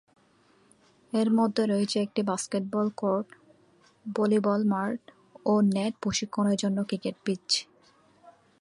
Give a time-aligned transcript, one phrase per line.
[1.13, 3.27] এর মধ্যে রয়েছে একটি বাস্কেটবল কোর্ট,
[4.05, 4.99] ভলিবল মাঠ
[5.45, 7.47] ও নেট প্রশিক্ষণের জন্য ক্রিকেট পিচ।